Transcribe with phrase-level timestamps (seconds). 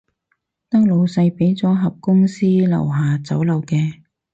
[0.67, 4.01] 得老細畀咗盒公司樓下酒樓嘅